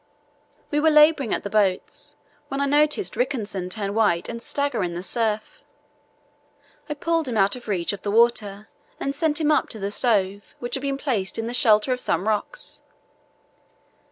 We 0.71 0.79
were 0.79 0.89
labouring 0.89 1.31
at 1.31 1.43
the 1.43 1.49
boats 1.51 2.15
when 2.47 2.59
I 2.59 2.65
noticed 2.65 3.15
Rickenson 3.15 3.69
turn 3.69 3.93
white 3.93 4.27
and 4.29 4.41
stagger 4.41 4.81
in 4.83 4.95
the 4.95 5.03
surf. 5.03 5.61
I 6.89 6.95
pulled 6.95 7.27
him 7.27 7.37
out 7.37 7.55
of 7.55 7.67
reach 7.67 7.93
of 7.93 8.01
the 8.01 8.09
water 8.09 8.67
and 8.99 9.13
sent 9.13 9.39
him 9.39 9.51
up 9.51 9.69
to 9.69 9.77
the 9.79 9.91
stove, 9.91 10.55
which 10.57 10.73
had 10.73 10.81
been 10.81 10.97
placed 10.97 11.37
in 11.37 11.45
the 11.45 11.53
shelter 11.53 11.91
of 11.93 11.99
some 11.99 12.27
rocks. 12.27 12.81